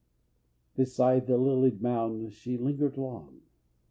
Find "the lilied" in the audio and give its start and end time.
1.27-1.79